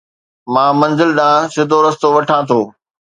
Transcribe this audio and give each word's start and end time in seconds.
مان 0.53 0.71
منزل 0.81 1.09
ڏانهن 1.17 1.51
سڌو 1.55 1.77
رستو 1.85 2.07
وٺان 2.15 2.41
ٿو 2.49 2.59